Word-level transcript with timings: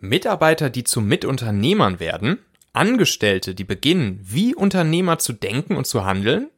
Mitarbeiter, 0.00 0.70
die 0.70 0.84
zu 0.84 1.00
Mitunternehmern 1.00 2.00
werden, 2.00 2.38
Angestellte, 2.72 3.54
die 3.54 3.64
beginnen, 3.64 4.20
wie 4.22 4.54
Unternehmer 4.54 5.18
zu 5.18 5.32
denken 5.32 5.76
und 5.76 5.86
zu 5.86 6.04
handeln, 6.04 6.50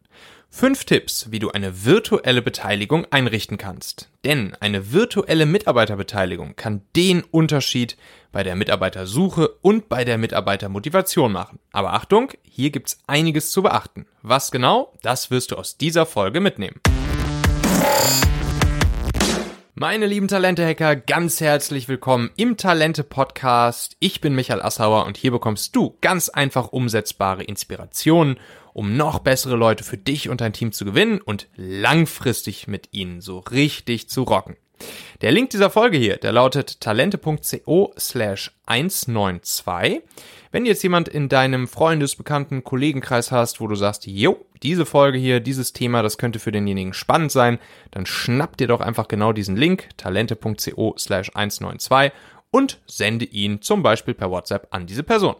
Fünf 0.55 0.85
Tipps, 0.85 1.31
wie 1.31 1.39
du 1.39 1.51
eine 1.51 1.87
virtuelle 1.87 2.43
Beteiligung 2.43 3.07
einrichten 3.11 3.57
kannst. 3.57 4.11
Denn 4.23 4.55
eine 4.61 4.93
virtuelle 4.93 5.47
Mitarbeiterbeteiligung 5.47 6.57
kann 6.57 6.83
den 6.95 7.23
Unterschied 7.23 7.97
bei 8.33 8.43
der 8.43 8.55
Mitarbeitersuche 8.55 9.49
und 9.63 9.89
bei 9.89 10.05
der 10.05 10.19
Mitarbeitermotivation 10.19 11.33
machen. 11.33 11.59
Aber 11.73 11.95
Achtung, 11.95 12.33
hier 12.43 12.69
gibt's 12.69 12.99
einiges 13.07 13.51
zu 13.51 13.63
beachten. 13.63 14.05
Was 14.21 14.51
genau? 14.51 14.93
Das 15.01 15.31
wirst 15.31 15.53
du 15.53 15.57
aus 15.57 15.79
dieser 15.79 16.05
Folge 16.05 16.41
mitnehmen. 16.41 16.81
Meine 19.83 20.07
lieben 20.07 20.29
Talente-Hacker, 20.29 20.95
ganz 20.95 21.41
herzlich 21.41 21.89
willkommen 21.89 22.31
im 22.37 22.57
Talente-Podcast. 22.57 23.97
Ich 23.99 24.21
bin 24.21 24.33
Michael 24.33 24.63
Assauer 24.63 25.07
und 25.07 25.17
hier 25.17 25.33
bekommst 25.33 25.75
du 25.75 25.99
ganz 26.01 26.29
einfach 26.29 26.69
umsetzbare 26.69 27.43
Inspirationen, 27.43 28.39
um 28.75 28.97
noch 28.97 29.19
bessere 29.19 29.57
Leute 29.57 29.83
für 29.83 29.97
dich 29.97 30.29
und 30.29 30.41
dein 30.41 30.53
Team 30.53 30.71
zu 30.71 30.85
gewinnen 30.85 31.21
und 31.21 31.49
langfristig 31.57 32.69
mit 32.69 32.91
ihnen 32.93 33.21
so 33.21 33.41
richtig 33.41 34.09
zu 34.09 34.23
rocken. 34.23 34.57
Der 35.21 35.31
Link 35.31 35.51
dieser 35.51 35.71
Folge 35.71 35.99
hier, 35.99 36.17
der 36.17 36.33
lautet 36.33 36.81
talente.co 36.81 37.93
slash 37.99 38.51
192. 38.67 40.03
Wenn 40.51 40.67
jetzt 40.67 40.83
jemand 40.83 41.09
in 41.09 41.29
deinem 41.29 41.69
Freundes-, 41.69 42.17
Bekannten-, 42.17 42.65
Kollegenkreis 42.65 43.33
hast, 43.33 43.61
wo 43.61 43.67
du 43.67 43.75
sagst, 43.75 44.07
jo, 44.07 44.45
diese 44.63 44.85
Folge 44.85 45.19
hier, 45.19 45.41
dieses 45.41 45.73
Thema, 45.73 46.03
das 46.03 46.19
könnte 46.19 46.39
für 46.39 46.53
denjenigen 46.53 46.93
spannend 46.93 47.33
sein, 47.33 47.59
dann 47.91 48.07
schnapp 48.07 48.57
dir 48.57 48.67
doch 48.67 48.81
einfach 48.81 49.09
genau 49.09 49.33
diesen 49.33 49.57
Link, 49.57 49.89
talente.co 49.97 50.95
slash 50.99 51.31
192 51.35 52.13
und 52.51 52.81
sende 52.87 53.25
ihn 53.25 53.63
zum 53.63 53.83
Beispiel 53.83 54.15
per 54.15 54.31
WhatsApp 54.31 54.69
an 54.71 54.87
diese 54.87 55.03
Person. 55.03 55.37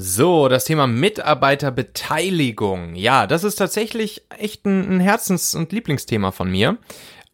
So, 0.00 0.46
das 0.46 0.64
Thema 0.64 0.86
Mitarbeiterbeteiligung. 0.86 2.94
Ja, 2.94 3.26
das 3.26 3.42
ist 3.42 3.56
tatsächlich 3.56 4.22
echt 4.38 4.64
ein, 4.64 5.00
Herzens- 5.00 5.56
und 5.56 5.72
Lieblingsthema 5.72 6.30
von 6.30 6.48
mir. 6.48 6.78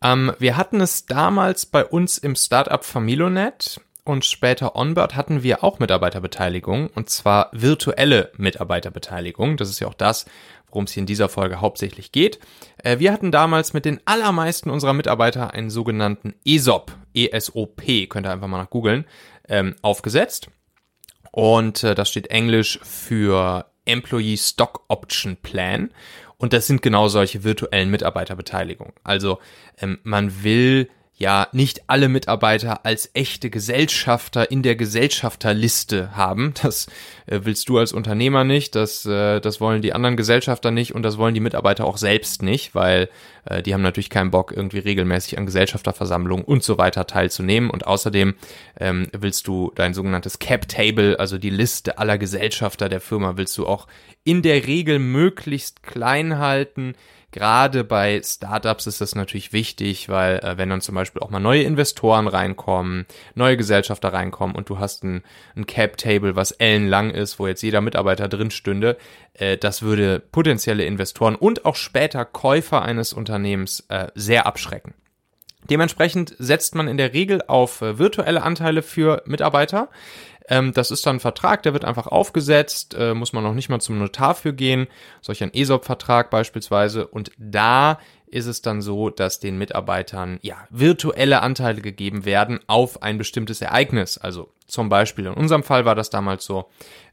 Ähm, 0.03 0.33
wir 0.39 0.57
hatten 0.57 0.81
es 0.81 1.05
damals 1.05 1.67
bei 1.67 1.85
uns 1.85 2.17
im 2.17 2.35
Startup 2.35 2.83
Familonet 2.83 3.83
und 4.05 4.25
später 4.25 4.77
Onboard 4.77 5.15
hatten 5.15 5.43
wir 5.43 5.63
auch 5.63 5.79
Mitarbeiterbeteiligung 5.79 6.87
und 6.87 7.11
zwar 7.11 7.51
virtuelle 7.53 8.33
Mitarbeiterbeteiligung. 8.39 9.59
Das 9.59 9.69
ist 9.69 9.81
ja 9.81 9.89
auch 9.89 9.93
das, 9.93 10.25
worum 10.69 10.85
es 10.85 10.93
hier 10.93 11.03
in 11.03 11.07
dieser 11.07 11.29
Folge 11.29 11.61
hauptsächlich 11.61 12.13
geht. 12.13 12.39
Äh, 12.79 12.99
wir 12.99 13.13
hatten 13.13 13.31
damals 13.31 13.75
mit 13.75 13.85
den 13.85 14.01
allermeisten 14.07 14.71
unserer 14.71 14.95
Mitarbeiter 14.95 15.53
einen 15.53 15.69
sogenannten 15.69 16.33
ESOP, 16.47 16.93
ESOP, 17.13 17.83
könnt 18.09 18.27
ihr 18.27 18.33
einfach 18.33 18.49
mal 18.49 18.57
nach 18.57 18.71
googeln, 18.71 19.05
ähm, 19.51 19.77
aufgesetzt. 19.83 20.49
Und 21.35 21.83
äh, 21.83 21.97
das 21.97 22.11
steht 22.11 22.29
Englisch 22.29 22.79
für 22.85 23.67
Employee 23.87 24.37
Stock 24.37 24.85
Option 24.87 25.37
Plan. 25.37 25.91
Und 26.37 26.53
das 26.53 26.69
sind 26.69 26.81
genau 26.81 27.09
solche 27.09 27.43
virtuellen 27.43 27.91
Mitarbeiterbeteiligungen. 27.91 28.93
Also 29.03 29.41
ähm, 29.81 29.99
man 30.05 30.45
will 30.45 30.89
ja 31.17 31.47
nicht 31.53 31.83
alle 31.87 32.09
Mitarbeiter 32.09 32.85
als 32.85 33.11
echte 33.15 33.49
Gesellschafter 33.49 34.51
in 34.51 34.63
der 34.63 34.77
Gesellschafterliste 34.77 36.17
haben. 36.17 36.55
Das 36.63 36.87
äh, 37.27 37.41
willst 37.45 37.69
du 37.69 37.79
als 37.79 37.93
Unternehmer 37.93 38.43
nicht, 38.43 38.75
das, 38.75 39.07
äh, 39.07 39.41
das 39.41 39.61
wollen 39.61 39.83
die 39.83 39.93
anderen 39.93 40.17
Gesellschafter 40.17 40.71
nicht 40.71 40.95
und 40.95 41.03
das 41.03 41.19
wollen 41.19 41.35
die 41.35 41.41
Mitarbeiter 41.41 41.85
auch 41.85 41.99
selbst 41.99 42.43
nicht, 42.43 42.75
weil 42.75 43.09
äh, 43.45 43.63
die 43.63 43.75
haben 43.75 43.83
natürlich 43.83 44.11
keinen 44.11 44.31
Bock, 44.31 44.53
irgendwie 44.57 44.79
regelmäßig 44.79 45.39
an 45.39 45.47
Gesellschafterversammlungen 45.47 46.45
und 46.45 46.65
so 46.65 46.79
weiter 46.79 47.07
teilzunehmen. 47.07 47.71
Und 47.71 47.87
außerdem 47.87 48.35
ähm, 48.81 49.09
willst 49.13 49.47
du 49.47 49.73
dein 49.75 49.95
sogenanntes 49.95 50.39
Cap 50.39 50.69
Table, 50.69 51.21
also 51.21 51.39
die 51.39 51.51
Liste 51.51 51.99
aller 51.99 52.19
Gesellschafter 52.19 52.89
der 52.89 53.01
Firma, 53.01 53.37
willst 53.37 53.57
du 53.59 53.67
auch 53.67 53.87
in 54.25 54.43
der 54.43 54.67
Regel 54.67 54.99
möglichst 54.99 55.83
klein 55.83 56.39
halten 56.39 56.95
Gerade 57.35 57.83
bei 57.83 58.23
Startups 58.25 58.87
ist 58.87 59.01
das 59.01 59.17
natürlich 59.17 59.53
wichtig, 59.53 60.09
weil 60.09 60.39
äh, 60.39 60.57
wenn 60.57 60.71
dann 60.71 60.81
zum 60.81 60.95
Beispiel 60.95 61.21
auch 61.21 61.31
mal 61.31 61.41
neue 61.41 61.65
Investoren 61.65 62.29
reinkommen, 62.29 63.07
neue 63.35 63.57
Gesellschafter 63.57 64.13
reinkommen 64.13 64.55
und 64.55 64.69
du 64.69 64.79
hast 64.79 65.03
ein, 65.03 65.25
ein 65.57 65.67
Cap-Table, 65.67 66.37
was 66.37 66.53
ellenlang 66.53 67.11
ist, 67.11 67.41
wo 67.41 67.49
jetzt 67.49 67.63
jeder 67.63 67.81
Mitarbeiter 67.81 68.29
drin 68.29 68.53
stünde, 68.53 68.97
äh, 69.33 69.57
das 69.57 69.83
würde 69.83 70.21
potenzielle 70.21 70.85
Investoren 70.85 71.35
und 71.35 71.65
auch 71.65 71.75
später 71.75 72.25
Käufer 72.25 72.83
eines 72.83 73.13
Unternehmens 73.13 73.81
äh, 73.89 74.07
sehr 74.15 74.47
abschrecken. 74.47 74.95
Dementsprechend 75.69 76.37
setzt 76.39 76.77
man 76.77 76.87
in 76.87 76.99
der 76.99 77.15
Regel 77.15 77.43
auf 77.47 77.81
äh, 77.83 77.99
virtuelle 77.99 78.45
Anteile 78.45 78.83
für 78.83 79.23
Mitarbeiter. 79.27 79.89
Ähm, 80.49 80.73
das 80.73 80.91
ist 80.91 81.07
dann 81.07 81.17
ein 81.17 81.21
Vertrag, 81.21 81.63
der 81.63 81.73
wird 81.73 81.85
einfach 81.85 82.07
aufgesetzt, 82.07 82.95
äh, 82.95 83.15
muss 83.15 83.33
man 83.33 83.45
noch 83.45 83.55
nicht 83.55 83.69
mal 83.69 83.81
zum 83.81 83.99
Notar 83.99 84.35
für 84.35 84.53
gehen, 84.53 84.87
solch 85.23 85.43
ein 85.43 85.55
ESOP-Vertrag 85.55 86.31
beispielsweise. 86.31 87.07
Und 87.07 87.31
da 87.39 87.99
ist 88.27 88.47
es 88.47 88.63
dann 88.63 88.83
so, 88.83 89.11
dass 89.11 89.39
den 89.39 89.57
Mitarbeitern 89.59 90.39
ja 90.43 90.67
virtuelle 90.71 91.41
Anteile 91.41 91.81
gegeben 91.81 92.25
werden 92.25 92.61
auf 92.67 93.03
ein 93.03 93.17
bestimmtes 93.17 93.63
Ereignis. 93.63 94.19
Also 94.19 94.51
zum 94.67 94.89
Beispiel 94.89 95.27
in 95.27 95.35
unserem 95.35 95.63
Fall 95.63 95.85
war 95.85 95.95
das 95.95 96.11
damals 96.11 96.45
so, 96.45 96.69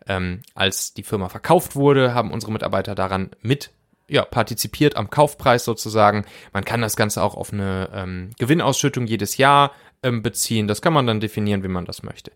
ähm, 0.08 0.42
als 0.56 0.94
die 0.94 1.03
Firma 1.03 1.30
verkauft 1.30 1.75
wurde, 1.75 2.13
haben 2.13 2.31
unsere 2.31 2.52
Mitarbeiter 2.52 2.96
daran 2.96 3.30
mit 3.42 3.72
ja, 4.08 4.25
partizipiert 4.25 4.98
am 4.98 5.09
Kaufpreis 5.09 5.63
sozusagen. 5.63 6.25
Man 6.52 6.66
kann 6.66 6.81
das 6.81 6.98
Ganze 6.98 7.24
auch 7.24 7.36
auf 7.36 7.53
eine 7.53 7.90
ähm, 7.94 8.31
Gewinnausschüttung 8.38 9.08
jedes 9.08 9.38
Jahr 9.38 9.72
ähm, 10.03 10.22
beziehen. 10.22 10.68
Das 10.68 10.81
kann 10.81 10.92
man 10.92 11.08
dann 11.08 11.22
definieren, 11.22 11.63
wie 11.63 11.69
man 11.69 11.86
das 11.86 12.03
möchte. 12.03 12.31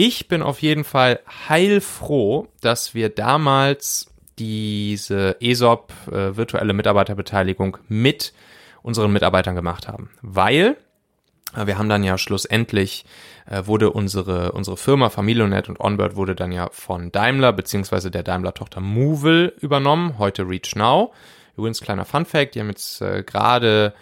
Ich 0.00 0.28
bin 0.28 0.42
auf 0.42 0.62
jeden 0.62 0.84
Fall 0.84 1.18
heilfroh, 1.48 2.46
dass 2.60 2.94
wir 2.94 3.08
damals 3.08 4.06
diese 4.38 5.36
ESOP, 5.40 5.92
äh, 6.06 6.36
virtuelle 6.36 6.72
Mitarbeiterbeteiligung, 6.72 7.78
mit 7.88 8.32
unseren 8.82 9.12
Mitarbeitern 9.12 9.56
gemacht 9.56 9.88
haben. 9.88 10.10
Weil 10.22 10.76
äh, 11.56 11.66
wir 11.66 11.78
haben 11.78 11.88
dann 11.88 12.04
ja 12.04 12.16
schlussendlich, 12.16 13.06
äh, 13.50 13.66
wurde 13.66 13.90
unsere, 13.90 14.52
unsere 14.52 14.76
Firma 14.76 15.10
Familionet 15.10 15.68
und 15.68 15.80
Onboard 15.80 16.14
wurde 16.14 16.36
dann 16.36 16.52
ja 16.52 16.68
von 16.70 17.10
Daimler 17.10 17.52
beziehungsweise 17.52 18.12
der 18.12 18.22
Daimler-Tochter 18.22 18.80
Movil 18.80 19.52
übernommen, 19.60 20.16
heute 20.16 20.48
Reach 20.48 20.76
Now. 20.76 21.12
Übrigens 21.56 21.80
kleiner 21.80 22.04
Fun 22.04 22.24
Fact, 22.24 22.54
die 22.54 22.60
haben 22.60 22.68
jetzt 22.68 23.02
äh, 23.02 23.24
gerade 23.24 23.94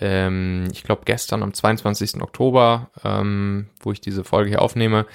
ähm, 0.00 0.68
ich 0.72 0.82
glaube 0.82 1.02
gestern 1.04 1.42
am 1.42 1.54
22. 1.54 2.20
Oktober, 2.20 2.90
ähm, 3.04 3.68
wo 3.80 3.92
ich 3.92 4.00
diese 4.00 4.24
Folge 4.24 4.50
hier 4.50 4.62
aufnehme, 4.62 5.06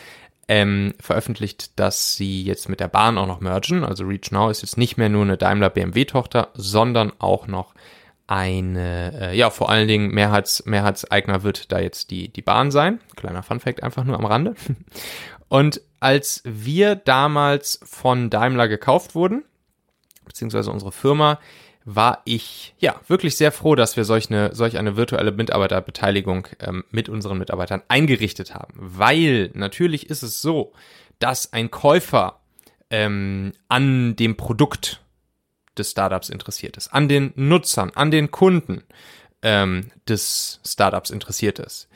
ähm, 0.50 0.96
veröffentlicht, 1.00 1.80
dass 1.80 2.16
sie 2.16 2.44
jetzt 2.44 2.70
mit 2.70 2.80
der 2.80 2.88
Bahn 2.88 3.20
auch 3.20 3.28
noch 3.28 3.40
mergen. 3.40 3.86
Also 3.86 4.04
Reach 4.04 4.32
Now 4.32 4.50
ist 4.50 4.64
jetzt 4.64 4.80
nicht 4.80 4.98
mehr 4.98 5.08
nur 5.08 5.22
eine 5.22 5.38
Daimler 5.38 5.70
BMW 5.70 6.06
Tochter, 6.06 6.50
sondern 6.56 7.14
auch 7.20 7.46
noch 7.46 7.76
eine, 8.26 9.14
äh, 9.32 9.38
ja, 9.38 9.52
vor 9.52 9.70
allen 9.70 9.88
Dingen 9.88 10.10
Mehrheits, 10.10 10.66
Mehrheitseigner 10.66 11.44
wird 11.44 11.72
da 11.72 11.80
jetzt 11.80 12.10
die, 12.10 12.30
die 12.30 12.42
Bahn 12.42 12.72
sein. 12.72 13.00
Kleiner 13.16 13.44
Funfact 13.44 13.84
einfach 13.84 14.04
nur 14.04 14.18
am 14.18 14.26
Rande. 14.26 14.56
Und 15.50 15.82
als 16.00 16.42
wir 16.46 16.96
damals 16.96 17.80
von 17.84 18.32
Daimler 18.32 18.68
gekauft 18.68 19.14
wurden, 19.14 19.44
beziehungsweise 20.26 20.72
unsere 20.72 20.92
Firma, 20.92 21.40
war 21.86 22.22
ich 22.26 22.76
ja 22.80 23.00
wirklich 23.08 23.36
sehr 23.36 23.52
froh, 23.52 23.76
dass 23.76 23.98
wir 23.98 24.04
solch 24.04 24.30
eine, 24.30 24.54
solch 24.54 24.78
eine 24.78 24.96
virtuelle 24.96 25.32
Mitarbeiterbeteiligung 25.32 26.48
ähm, 26.60 26.84
mit 26.92 27.10
unseren 27.10 27.38
Mitarbeitern 27.38 27.82
eingerichtet 27.88 28.54
haben. 28.54 28.74
Weil 28.76 29.52
natürlich 29.54 30.10
ist 30.10 30.24
es 30.24 30.42
so, 30.42 30.74
dass 31.20 31.54
ein 31.54 31.72
Käufer 31.72 32.40
ähm, 32.90 33.54
an 33.68 34.16
dem 34.16 34.38
Produkt 34.38 35.02
des 35.78 35.92
Startups 35.92 36.30
interessiert 36.30 36.78
ist, 36.78 36.90
an 36.90 37.08
den 37.08 37.32
Nutzern, 37.36 37.92
an 37.96 38.12
den 38.12 38.32
Kunden 38.32 38.84
ähm, 39.42 39.92
des 40.08 40.60
Startups 40.66 41.10
interessiert 41.10 41.60
ist. 41.60 41.88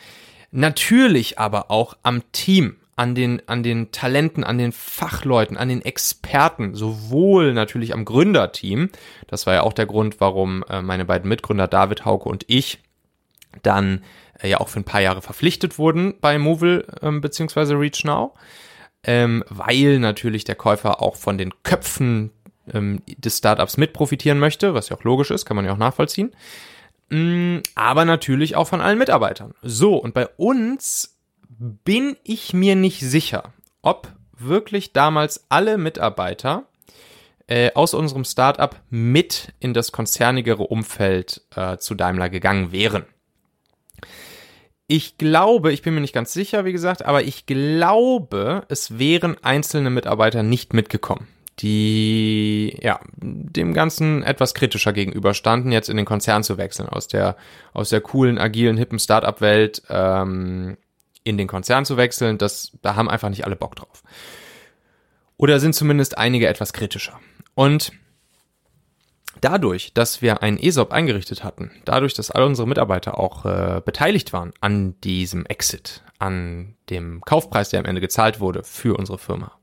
Natürlich 0.52 1.40
aber 1.40 1.72
auch 1.72 1.98
am 2.04 2.24
Team, 2.32 2.78
an 2.96 3.16
den, 3.16 3.42
an 3.48 3.64
den 3.64 3.92
Talenten, 3.92 4.44
an 4.44 4.58
den 4.58 4.72
Fachleuten, 4.72 5.58
an 5.58 5.70
den 5.70 5.82
Experten, 5.82 6.76
sowohl 6.76 7.54
natürlich 7.54 7.94
am 7.94 8.06
Gründerteam. 8.06 8.90
Das 9.28 9.48
war 9.48 9.54
ja 9.56 9.64
auch 9.64 9.74
der 9.74 9.86
Grund, 9.86 10.20
warum 10.20 10.64
äh, 10.70 10.82
meine 10.82 11.06
beiden 11.06 11.28
Mitgründer 11.28 11.68
David 11.68 12.06
Hauke 12.06 12.30
und 12.30 12.46
ich 12.48 12.80
dann 13.62 14.04
äh, 14.42 14.50
ja 14.50 14.60
auch 14.60 14.70
für 14.70 14.80
ein 14.80 14.86
paar 14.86 15.02
Jahre 15.02 15.22
verpflichtet 15.22 15.78
wurden 15.78 16.16
bei 16.22 16.38
Movil 16.38 16.86
ähm, 17.02 17.22
bzw. 17.22 17.74
Reach 17.74 18.04
Now, 18.04 18.34
ähm, 19.04 19.44
weil 19.50 20.00
natürlich 20.00 20.44
der 20.44 20.56
Käufer 20.56 21.02
auch 21.02 21.16
von 21.16 21.38
den 21.38 21.54
Köpfen 21.64 22.32
ähm, 22.72 23.02
des 23.18 23.40
Startups 23.40 23.78
mit 23.78 23.94
profitieren 23.94 24.40
möchte, 24.40 24.74
was 24.74 24.90
ja 24.90 24.98
auch 24.98 25.04
logisch 25.04 25.32
ist, 25.32 25.46
kann 25.46 25.56
man 25.56 25.66
ja 25.66 25.74
auch 25.74 25.78
nachvollziehen. 25.78 26.32
Mm, 27.10 27.58
aber 27.76 28.06
natürlich 28.06 28.56
auch 28.56 28.68
von 28.68 28.82
allen 28.82 28.98
Mitarbeitern. 28.98 29.54
So, 29.62 29.96
und 29.98 30.14
bei 30.14 30.28
uns 30.38 31.13
bin 31.64 32.18
ich 32.24 32.54
mir 32.54 32.76
nicht 32.76 33.00
sicher, 33.00 33.54
ob 33.82 34.12
wirklich 34.38 34.92
damals 34.92 35.46
alle 35.48 35.78
Mitarbeiter 35.78 36.66
äh, 37.48 37.72
aus 37.74 37.94
unserem 37.94 38.26
Startup 38.26 38.76
mit 38.90 39.54
in 39.60 39.74
das 39.74 39.94
konzernigere 39.94 40.64
Umfeld 40.64 41.42
äh, 41.56 41.78
zu 41.78 41.96
Daimler 41.96 42.30
gegangen 42.30 42.74
wären. 42.74 43.06
Ich 44.88 45.18
glaube, 45.18 45.72
ich 45.72 45.82
bin 45.82 45.96
mir 45.96 46.02
nicht 46.02 46.14
ganz 46.14 46.34
sicher, 46.34 46.66
wie 46.66 46.74
gesagt, 46.74 47.06
aber 47.06 47.24
ich 47.24 47.46
glaube, 47.46 48.66
es 48.68 49.00
wären 49.00 49.42
einzelne 49.42 49.90
Mitarbeiter 49.90 50.44
nicht 50.44 50.74
mitgekommen, 50.74 51.28
die 51.60 52.78
ja 52.82 53.00
dem 53.16 53.74
Ganzen 53.74 54.22
etwas 54.24 54.54
kritischer 54.54 54.92
gegenüberstanden, 54.92 55.72
jetzt 55.72 55.88
in 55.88 55.96
den 55.96 56.06
Konzern 56.06 56.44
zu 56.44 56.58
wechseln, 56.58 56.90
aus 56.90 57.08
der 57.08 57.38
aus 57.72 57.90
der 57.90 58.02
coolen, 58.02 58.38
agilen, 58.38 58.76
hippen 58.76 59.00
Startup-Welt 59.00 59.84
ähm, 59.90 60.76
in 61.24 61.38
den 61.38 61.48
Konzern 61.48 61.86
zu 61.86 61.98
wechseln. 61.98 62.38
Das, 62.38 62.72
da 62.82 62.96
haben 62.96 63.10
einfach 63.10 63.30
nicht 63.30 63.46
alle 63.46 63.56
Bock 63.56 63.76
drauf. 63.76 64.04
Oder 65.38 65.60
sind 65.60 65.74
zumindest 65.74 66.18
einige 66.18 66.48
etwas 66.48 66.74
kritischer. 66.74 67.20
Und 67.56 67.92
dadurch, 69.42 69.94
dass 69.94 70.22
wir 70.22 70.42
einen 70.42 70.58
ESOP 70.58 70.92
eingerichtet 70.92 71.44
hatten, 71.44 71.72
dadurch, 71.86 72.14
dass 72.14 72.32
alle 72.32 72.46
unsere 72.46 72.68
Mitarbeiter 72.68 73.20
auch 73.20 73.46
äh, 73.46 73.82
beteiligt 73.84 74.34
waren 74.34 74.54
an 74.62 75.00
diesem 75.02 75.46
Exit, 75.46 76.04
an 76.20 76.76
dem 76.90 77.22
Kaufpreis, 77.22 77.70
der 77.70 77.80
am 77.80 77.86
Ende 77.86 78.02
gezahlt 78.02 78.40
wurde 78.40 78.64
für 78.64 78.98
unsere 78.98 79.18
Firma, 79.18 79.58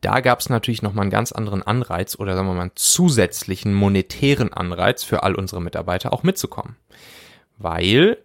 da 0.00 0.20
gab 0.20 0.40
es 0.40 0.48
natürlich 0.48 0.82
nochmal 0.82 1.02
einen 1.02 1.10
ganz 1.10 1.30
anderen 1.30 1.62
Anreiz 1.62 2.18
oder 2.18 2.34
sagen 2.34 2.48
wir 2.48 2.54
mal 2.54 2.62
einen 2.62 2.70
zusätzlichen 2.74 3.74
monetären 3.74 4.52
Anreiz 4.52 5.04
für 5.04 5.22
all 5.22 5.34
unsere 5.34 5.60
Mitarbeiter 5.60 6.12
auch 6.12 6.22
mitzukommen. 6.22 6.76
Weil 7.58 8.16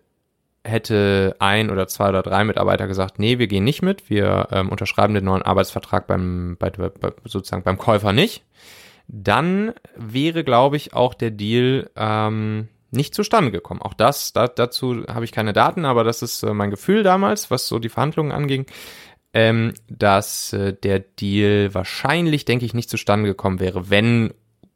hätte 0.66 1.36
ein 1.40 1.70
oder 1.70 1.88
zwei 1.88 2.10
oder 2.10 2.24
drei 2.24 2.44
Mitarbeiter 2.44 2.88
gesagt, 2.88 3.20
nee, 3.20 3.40
wir 3.40 3.48
gehen 3.48 3.64
nicht 3.64 3.82
mit, 3.82 4.10
wir 4.10 4.48
ähm, 4.52 4.70
unterschreiben 4.70 5.14
den 5.14 5.26
neuen 5.26 5.44
Arbeitsvertrag 5.44 6.08
beim, 6.08 6.58
bei, 6.60 6.70
bei, 6.70 6.90
sozusagen 7.24 7.64
beim 7.64 7.78
Käufer 7.78 8.12
nicht, 8.12 8.44
dann 9.08 9.74
wäre, 9.96 10.44
glaube 10.44 10.78
ich, 10.78 10.94
auch 10.94 11.14
der 11.14 11.32
Deal 11.32 11.90
ähm, 11.96 12.68
nicht 12.92 13.14
zustande 13.14 13.52
gekommen. 13.52 13.82
Auch 13.82 13.94
das, 13.94 14.34
da, 14.34 14.48
dazu 14.48 15.04
habe 15.08 15.26
ich 15.26 15.32
keine 15.32 15.54
Daten, 15.54 15.86
aber 15.86 16.04
das 16.04 16.22
ist 16.22 16.44
äh, 16.44 16.54
mein 16.54 16.72
Gefühl 16.72 17.04
damals, 17.04 17.52
was 17.52 17.68
so 17.68 17.80
die 17.80 17.90
Verhandlungen 17.90 18.32
anging, 18.32 18.66
ähm, 19.34 19.74
dass 19.90 20.54
äh, 20.54 20.74
der 20.74 21.00
Deal 21.00 21.74
wahrscheinlich, 21.74 22.46
denke 22.46 22.66
ich, 22.66 22.74
nicht 22.74 22.90
zustande 22.90 23.30
gekommen 23.30 23.60
wäre, 23.60 23.90
wenn 23.90 24.34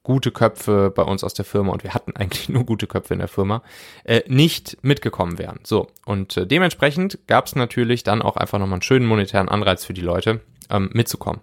gute 0.09 0.31
Köpfe 0.31 0.91
bei 0.95 1.03
uns 1.03 1.23
aus 1.23 1.35
der 1.35 1.45
Firma, 1.45 1.71
und 1.71 1.83
wir 1.83 1.93
hatten 1.93 2.15
eigentlich 2.15 2.49
nur 2.49 2.65
gute 2.65 2.87
Köpfe 2.87 3.13
in 3.13 3.19
der 3.19 3.27
Firma, 3.27 3.61
äh, 4.05 4.23
nicht 4.25 4.77
mitgekommen 4.81 5.37
wären. 5.37 5.59
So, 5.63 5.85
und 6.03 6.35
äh, 6.35 6.47
dementsprechend 6.47 7.19
gab 7.27 7.45
es 7.45 7.55
natürlich 7.55 8.01
dann 8.01 8.23
auch 8.23 8.35
einfach 8.35 8.57
nochmal 8.57 8.77
einen 8.77 8.81
schönen 8.81 9.05
monetären 9.05 9.49
Anreiz 9.49 9.85
für 9.85 9.93
die 9.93 10.01
Leute, 10.01 10.41
ähm, 10.71 10.89
mitzukommen. 10.93 11.41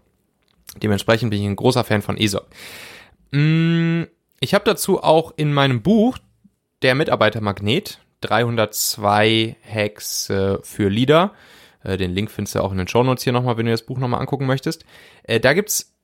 Dementsprechend 0.83 1.31
bin 1.31 1.41
ich 1.41 1.47
ein 1.47 1.55
großer 1.55 1.85
Fan 1.85 2.03
von 2.03 2.17
ESOP. 2.17 2.45
Mm, 3.31 4.03
ich 4.41 4.53
habe 4.53 4.65
dazu 4.65 5.01
auch 5.01 5.33
in 5.37 5.55
meinem 5.55 5.83
Buch 5.83 6.19
Der 6.83 6.97
Mitarbeitermagnet 6.97 8.01
302 8.23 9.57
Hacks 9.63 10.29
äh, 10.29 10.59
für 10.63 10.89
Leader. 10.89 11.31
Äh, 11.85 11.99
den 11.99 12.11
Link 12.11 12.33
findest 12.33 12.57
du 12.57 12.65
auch 12.65 12.73
in 12.73 12.79
den 12.79 12.89
Shownotes 12.89 13.23
hier 13.23 13.33
nochmal, 13.33 13.59
wenn 13.59 13.67
du 13.67 13.73
das 13.73 13.87
Buch 13.87 13.99
nochmal 13.99 14.21
angucken 14.21 14.47
möchtest. 14.47 14.85
Äh, 15.23 15.39
da 15.39 15.53
gibt's 15.53 15.83
äh, 15.83 15.96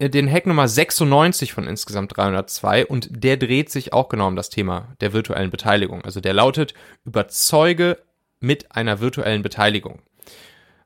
den 0.00 0.30
Hack 0.30 0.46
Nummer 0.46 0.66
96 0.66 1.52
von 1.52 1.66
insgesamt 1.66 2.16
302 2.16 2.86
und 2.86 3.08
der 3.10 3.36
dreht 3.36 3.70
sich 3.70 3.92
auch 3.92 4.08
genau 4.08 4.28
um 4.28 4.36
das 4.36 4.50
Thema 4.50 4.88
der 5.00 5.12
virtuellen 5.12 5.50
Beteiligung. 5.50 6.02
Also 6.02 6.20
der 6.20 6.32
lautet, 6.32 6.74
überzeuge 7.04 7.98
mit 8.40 8.74
einer 8.74 9.00
virtuellen 9.00 9.42
Beteiligung. 9.42 10.00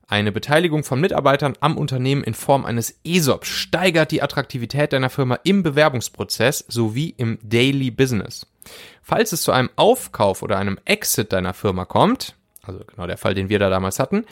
Eine 0.09 0.31
Beteiligung 0.31 0.85
von 0.85 1.01
Mitarbeitern 1.01 1.55
am 1.59 1.77
Unternehmen 1.77 2.23
in 2.23 2.33
Form 2.33 2.63
eines 2.63 3.01
ESOP 3.03 3.45
steigert 3.45 4.11
die 4.11 4.21
Attraktivität 4.21 4.93
deiner 4.93 5.09
Firma 5.09 5.37
im 5.43 5.63
Bewerbungsprozess 5.63 6.63
sowie 6.69 7.13
im 7.17 7.39
Daily 7.43 7.91
Business. 7.91 8.47
Falls 9.01 9.33
es 9.33 9.41
zu 9.41 9.51
einem 9.51 9.69
Aufkauf 9.75 10.43
oder 10.43 10.57
einem 10.57 10.79
Exit 10.85 11.33
deiner 11.33 11.53
Firma 11.53 11.83
kommt, 11.83 12.35
also 12.63 12.79
genau 12.87 13.05
der 13.05 13.17
Fall, 13.17 13.33
den 13.33 13.49
wir 13.49 13.59
da 13.59 13.69
damals 13.69 13.99
hatten, 13.99 14.25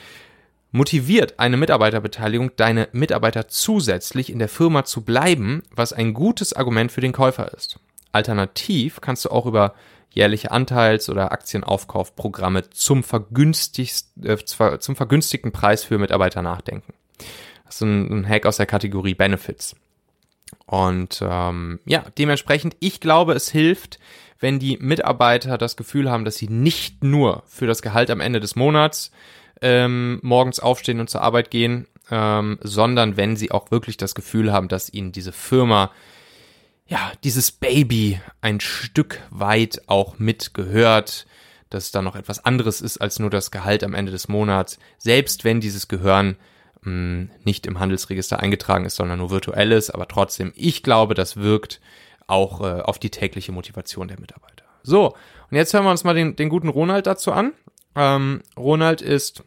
motiviert 0.76 1.40
eine 1.40 1.56
Mitarbeiterbeteiligung 1.56 2.52
deine 2.58 2.90
Mitarbeiter 2.92 3.48
zusätzlich 3.48 4.30
in 4.30 4.40
der 4.40 4.50
Firma 4.50 4.84
zu 4.84 5.06
bleiben, 5.06 5.64
was 5.72 5.94
ein 5.94 6.14
gutes 6.14 6.52
Argument 6.52 6.92
für 6.92 7.00
den 7.00 7.14
Käufer 7.14 7.54
ist. 7.54 7.80
Alternativ 8.12 9.00
kannst 9.00 9.24
du 9.24 9.30
auch 9.30 9.46
über 9.46 9.74
jährliche 10.10 10.52
Anteils- 10.52 11.10
oder 11.10 11.32
Aktienaufkaufprogramme 11.32 12.70
zum, 12.72 13.04
äh, 13.04 14.38
zum 14.80 14.96
vergünstigten 14.96 15.52
Preis 15.54 15.84
für 15.86 15.98
Mitarbeiter 15.98 16.42
nachdenken. 16.42 16.94
Das 17.66 17.76
ist 17.76 17.82
ein, 17.82 18.12
ein 18.12 18.30
Hack 18.30 18.46
aus 18.46 18.58
der 18.58 18.66
Kategorie 18.66 19.16
Benefits. 19.16 19.78
Und 20.66 21.22
ähm, 21.26 21.80
ja, 21.86 22.04
dementsprechend, 22.18 22.76
ich 22.82 23.00
glaube, 23.00 23.34
es 23.34 23.50
hilft, 23.50 23.98
wenn 24.40 24.60
die 24.60 24.78
Mitarbeiter 24.78 25.58
das 25.58 25.78
Gefühl 25.78 26.12
haben, 26.12 26.26
dass 26.26 26.36
sie 26.36 26.50
nicht 26.50 27.04
nur 27.04 27.44
für 27.48 27.66
das 27.66 27.82
Gehalt 27.82 28.10
am 28.10 28.20
Ende 28.20 28.42
des 28.42 28.58
Monats 28.58 29.12
ähm, 29.62 30.20
morgens 30.22 30.60
aufstehen 30.60 31.00
und 31.00 31.10
zur 31.10 31.22
Arbeit 31.22 31.52
gehen, 31.52 31.88
ähm, 32.12 32.60
sondern 32.62 33.18
wenn 33.18 33.36
sie 33.36 33.52
auch 33.52 33.72
wirklich 33.72 33.98
das 33.98 34.16
Gefühl 34.16 34.52
haben, 34.52 34.68
dass 34.68 34.94
ihnen 34.94 35.12
diese 35.12 35.32
Firma, 35.32 35.92
ja, 36.88 37.12
dieses 37.24 37.52
Baby 37.52 38.20
ein 38.42 38.60
Stück 38.60 39.22
weit 39.30 39.82
auch 39.88 40.20
mitgehört, 40.20 41.26
dass 41.70 41.92
da 41.92 42.02
noch 42.02 42.16
etwas 42.16 42.46
anderes 42.46 42.82
ist 42.82 42.98
als 43.00 43.20
nur 43.20 43.30
das 43.30 43.52
Gehalt 43.52 43.84
am 43.84 43.94
Ende 43.94 44.12
des 44.12 44.28
Monats, 44.28 44.78
selbst 44.98 45.44
wenn 45.44 45.62
dieses 45.62 45.88
Gehören 45.88 46.38
mh, 46.82 46.92
hm, 46.92 47.30
nicht 47.44 47.66
im 47.66 47.80
Handelsregister 47.80 48.40
eingetragen 48.40 48.86
ist, 48.86 48.96
sondern 48.96 49.20
nur 49.20 49.32
virtuell 49.32 49.72
ist, 49.72 49.90
aber 49.90 50.08
trotzdem, 50.08 50.54
ich 50.56 50.84
glaube, 50.84 51.16
das 51.16 51.38
wirkt 51.38 51.82
auch 52.28 52.62
äh, 52.62 52.82
auf 52.82 53.00
die 53.00 53.10
tägliche 53.10 53.52
Motivation 53.52 54.08
der 54.08 54.20
Mitarbeiter. 54.20 54.66
So, 54.84 55.16
und 55.50 55.58
jetzt 55.58 55.74
hören 55.74 55.84
wir 55.84 55.92
uns 55.92 56.04
mal 56.04 56.14
den, 56.14 56.36
den 56.36 56.50
guten 56.50 56.70
Ronald 56.70 57.08
dazu 57.08 57.32
an. 57.32 57.54
Ähm, 57.96 58.42
Ronald 58.58 59.02
ist 59.02 59.44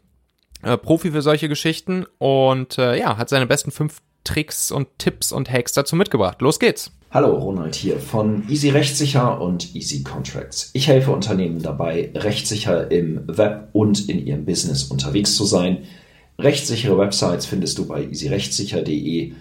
äh, 0.62 0.77
Profi 0.77 1.11
für 1.11 1.23
solche 1.23 1.49
Geschichten 1.49 2.06
und 2.19 2.79
äh, 2.79 2.99
ja, 2.99 3.17
hat 3.17 3.29
seine 3.29 3.47
besten 3.47 3.71
fünf 3.71 4.00
Tricks 4.25 4.71
und 4.71 4.89
Tipps 4.99 5.33
und 5.33 5.50
Hacks 5.50 5.73
dazu 5.73 5.97
mitgebracht. 5.97 6.41
Los 6.41 6.59
geht's! 6.59 6.93
Hallo, 7.11 7.35
Ronald 7.39 7.75
hier 7.75 7.99
von 7.99 8.45
Easy 8.50 8.69
Rechtssicher 8.69 9.41
und 9.41 9.75
Easy 9.75 10.03
Contracts. 10.03 10.71
Ich 10.75 10.89
helfe 10.89 11.11
Unternehmen 11.11 11.62
dabei, 11.62 12.11
rechtssicher 12.15 12.91
im 12.91 13.23
Web 13.27 13.71
und 13.73 14.11
in 14.11 14.27
ihrem 14.27 14.45
Business 14.45 14.85
unterwegs 14.85 15.35
zu 15.35 15.47
sein. 15.47 15.85
Rechtssichere 16.39 16.99
Websites 16.99 17.47
findest 17.47 17.79
du 17.79 17.87
bei 17.87 18.05
easyrechtssicher.de. 18.05 19.33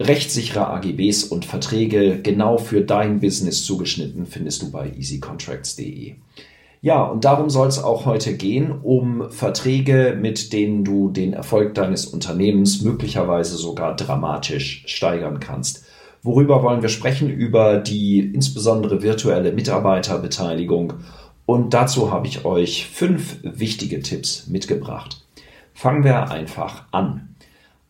Rechtssichere 0.00 0.68
AGBs 0.68 1.24
und 1.24 1.44
Verträge 1.44 2.20
genau 2.22 2.56
für 2.56 2.80
dein 2.80 3.20
Business 3.20 3.64
zugeschnitten 3.64 4.24
findest 4.24 4.62
du 4.62 4.70
bei 4.70 4.90
easycontracts.de. 4.90 6.14
Ja, 6.84 7.02
und 7.02 7.24
darum 7.24 7.48
soll 7.48 7.68
es 7.68 7.82
auch 7.82 8.04
heute 8.04 8.36
gehen, 8.36 8.70
um 8.82 9.30
Verträge, 9.30 10.18
mit 10.20 10.52
denen 10.52 10.84
du 10.84 11.08
den 11.08 11.32
Erfolg 11.32 11.74
deines 11.74 12.04
Unternehmens 12.04 12.82
möglicherweise 12.82 13.56
sogar 13.56 13.96
dramatisch 13.96 14.84
steigern 14.84 15.40
kannst. 15.40 15.86
Worüber 16.22 16.62
wollen 16.62 16.82
wir 16.82 16.90
sprechen? 16.90 17.30
Über 17.30 17.78
die 17.78 18.18
insbesondere 18.18 19.00
virtuelle 19.00 19.52
Mitarbeiterbeteiligung. 19.52 20.92
Und 21.46 21.72
dazu 21.72 22.12
habe 22.12 22.26
ich 22.26 22.44
euch 22.44 22.86
fünf 22.86 23.38
wichtige 23.42 24.00
Tipps 24.00 24.46
mitgebracht. 24.48 25.24
Fangen 25.72 26.04
wir 26.04 26.30
einfach 26.30 26.84
an. 26.90 27.34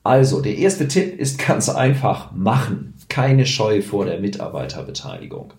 Also, 0.05 0.41
der 0.41 0.57
erste 0.57 0.87
Tipp 0.87 1.19
ist 1.19 1.45
ganz 1.45 1.69
einfach 1.69 2.31
machen. 2.31 2.95
Keine 3.09 3.45
Scheu 3.45 3.83
vor 3.83 4.05
der 4.05 4.21
Mitarbeiterbeteiligung. 4.21 5.53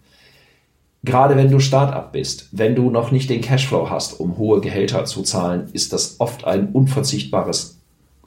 Gerade 1.06 1.38
wenn 1.38 1.52
du 1.52 1.60
Startup 1.60 2.12
bist, 2.12 2.50
wenn 2.52 2.74
du 2.74 2.90
noch 2.90 3.12
nicht 3.12 3.30
den 3.30 3.42
Cashflow 3.42 3.92
hast, 3.92 4.20
um 4.20 4.38
hohe 4.38 4.60
Gehälter 4.60 5.06
zu 5.06 5.22
zahlen, 5.22 5.70
ist 5.72 5.94
das 5.94 6.20
oft 6.20 6.46
ein 6.46 6.70
unverzichtbares 6.70 7.80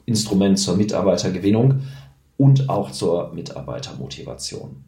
Instrument 0.05 0.57
zur 0.57 0.77
Mitarbeitergewinnung 0.77 1.81
und 2.37 2.69
auch 2.69 2.91
zur 2.91 3.33
Mitarbeitermotivation. 3.33 4.85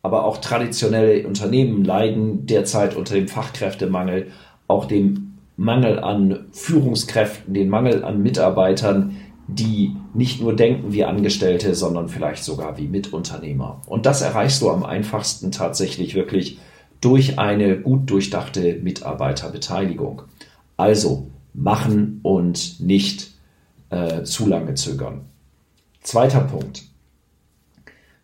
Aber 0.00 0.24
auch 0.24 0.38
traditionelle 0.38 1.26
Unternehmen 1.26 1.84
leiden 1.84 2.46
derzeit 2.46 2.96
unter 2.96 3.14
dem 3.14 3.28
Fachkräftemangel, 3.28 4.28
auch 4.66 4.86
dem 4.86 5.34
Mangel 5.58 5.98
an 5.98 6.46
Führungskräften, 6.52 7.52
den 7.52 7.68
Mangel 7.68 8.04
an 8.04 8.22
Mitarbeitern, 8.22 9.16
die 9.48 9.94
nicht 10.14 10.40
nur 10.40 10.56
denken 10.56 10.94
wie 10.94 11.04
Angestellte, 11.04 11.74
sondern 11.74 12.08
vielleicht 12.08 12.42
sogar 12.42 12.78
wie 12.78 12.88
Mitunternehmer. 12.88 13.82
Und 13.86 14.06
das 14.06 14.22
erreichst 14.22 14.62
du 14.62 14.70
am 14.70 14.82
einfachsten 14.82 15.52
tatsächlich 15.52 16.14
wirklich 16.14 16.58
durch 17.04 17.38
eine 17.38 17.78
gut 17.78 18.10
durchdachte 18.10 18.80
Mitarbeiterbeteiligung. 18.82 20.22
Also 20.76 21.30
machen 21.52 22.20
und 22.22 22.80
nicht 22.80 23.30
äh, 23.90 24.22
zu 24.24 24.46
lange 24.46 24.74
zögern. 24.74 25.26
Zweiter 26.00 26.40
Punkt. 26.40 26.82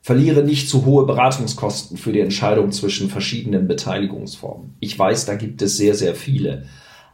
Verliere 0.02 0.42
nicht 0.42 0.68
zu 0.68 0.86
hohe 0.86 1.06
Beratungskosten 1.06 1.98
für 1.98 2.12
die 2.12 2.20
Entscheidung 2.20 2.72
zwischen 2.72 3.10
verschiedenen 3.10 3.68
Beteiligungsformen. 3.68 4.74
Ich 4.80 4.98
weiß, 4.98 5.26
da 5.26 5.34
gibt 5.34 5.60
es 5.62 5.76
sehr, 5.76 5.94
sehr 5.94 6.14
viele. 6.14 6.64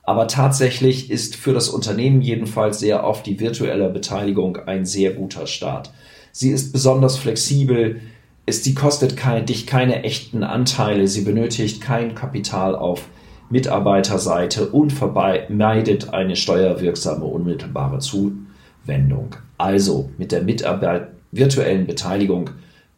Aber 0.05 0.29
tatsächlich 0.29 1.11
ist 1.11 1.35
für 1.35 1.53
das 1.53 1.69
Unternehmen 1.69 2.23
jedenfalls 2.23 2.79
sehr 2.79 3.05
oft 3.05 3.27
die 3.27 3.41
virtuelle 3.41 3.91
Beteiligung 3.91 4.57
ein 4.57 4.87
sehr 4.87 5.13
guter 5.13 5.49
Start. 5.49 5.93
Sie 6.31 6.51
ist 6.51 6.73
besonders 6.73 7.17
flexibel, 7.17 8.01
ist, 8.47 8.65
die 8.65 8.75
kostet 8.75 9.17
keine, 9.17 9.45
dich 9.45 9.67
keine 9.67 10.05
echten 10.05 10.45
Anteile, 10.45 11.09
sie 11.09 11.23
benötigt 11.23 11.81
kein 11.81 12.15
Kapital 12.15 12.77
auf 12.77 13.09
Mitarbeiterseite 13.51 14.69
und 14.69 14.93
vermeidet 14.93 16.13
eine 16.15 16.37
steuerwirksame 16.37 17.25
unmittelbare 17.25 17.99
Zuwendung. 17.99 19.37
Also 19.59 20.11
mit 20.17 20.33
der 20.33 20.43
Mitarbeit 20.43 21.09
virtuellen 21.33 21.87
Beteiligung 21.87 22.51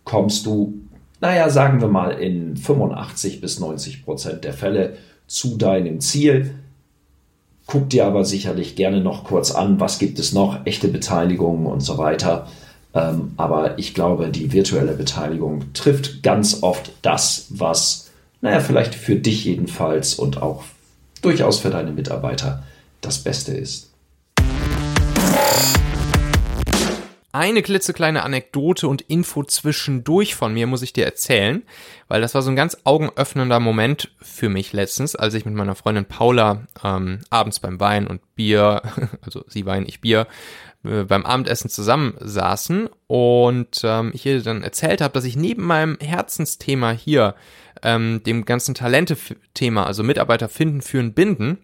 kommst 0.05 0.47
du, 0.47 0.75
naja, 1.21 1.51
sagen 1.51 1.81
wir 1.81 1.89
mal, 1.89 2.13
in 2.13 2.57
85 2.57 3.41
bis 3.41 3.59
90 3.59 4.05
Prozent 4.05 4.45
der 4.45 4.53
Fälle 4.53 4.97
zu 5.27 5.57
deinem 5.57 6.01
Ziel. 6.01 6.55
Guck 7.67 7.91
dir 7.91 8.07
aber 8.07 8.25
sicherlich 8.25 8.77
gerne 8.77 9.01
noch 9.03 9.25
kurz 9.25 9.51
an, 9.51 9.81
was 9.81 9.99
gibt 9.99 10.19
es 10.19 10.33
noch, 10.33 10.65
echte 10.65 10.89
Beteiligungen 10.89 11.67
und 11.67 11.81
so 11.81 11.99
weiter. 11.99 12.47
Ähm, 12.95 13.33
aber 13.37 13.79
ich 13.79 13.95
glaube, 13.95 14.29
die 14.29 14.53
virtuelle 14.53 14.95
Beteiligung 14.95 15.73
trifft 15.73 16.23
ganz 16.23 16.63
oft 16.63 16.93
das, 17.03 17.47
was, 17.51 18.11
naja, 18.41 18.61
vielleicht 18.61 18.95
für 18.95 19.17
dich 19.17 19.45
jedenfalls 19.45 20.15
und 20.15 20.41
auch 20.41 20.65
durchaus 21.23 21.59
für 21.59 21.71
deine 21.71 21.93
Mitarbeiter 21.93 22.65
das 23.01 23.19
Beste 23.19 23.53
ist. 23.53 23.89
Eine 27.31 27.63
klitzekleine 27.63 28.23
Anekdote 28.23 28.89
und 28.89 29.03
Info 29.03 29.45
zwischendurch 29.45 30.35
von 30.35 30.55
mir 30.55 30.67
muss 30.67 30.81
ich 30.81 30.95
dir 30.95 31.05
erzählen, 31.05 31.63
weil 32.09 32.23
das 32.23 32.35
war 32.35 32.41
so 32.41 32.51
ein 32.51 32.57
ganz 32.57 32.79
augenöffnender 32.85 33.61
Moment 33.61 34.11
für 34.21 34.49
mich 34.49 34.73
letztens, 34.73 35.15
als 35.15 35.35
ich 35.35 35.45
mit 35.45 35.55
meiner 35.55 35.75
Freundin 35.75 36.07
Paula 36.07 36.67
ähm, 36.83 37.21
abends 37.29 37.61
beim 37.61 37.79
Wein 37.81 38.07
und 38.07 38.23
Bier, 38.35 38.83
also 39.21 39.45
sie 39.47 39.67
Wein, 39.67 39.85
ich 39.87 40.01
Bier, 40.01 40.27
beim 41.05 41.27
Abendessen 41.27 41.71
zusammensaßen 41.71 42.89
und 43.07 43.81
ähm, 43.85 44.11
ich 44.15 44.27
ihr 44.27 44.43
dann 44.43 44.63
erzählt 44.63 45.01
habe, 45.01 45.15
dass 45.15 45.25
ich 45.25 45.37
neben 45.37 45.65
meinem 45.65 45.99
Herzensthema 46.01 46.91
hier, 46.91 47.35
ähm, 47.83 48.23
dem 48.25 48.45
ganzen 48.45 48.75
Talente-Thema, 48.75 49.87
also 49.87 50.03
Mitarbeiter 50.03 50.49
finden, 50.49 50.83
führen, 50.83 51.15
binden, 51.15 51.59